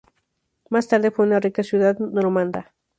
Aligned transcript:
Más 0.71 0.87
tarde 0.87 1.11
fue 1.11 1.27
una 1.27 1.39
rica 1.39 1.61
ciudad 1.61 1.99
normanda. 1.99 2.73